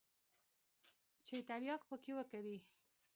[1.25, 2.57] چې ترياک پکښې وکري.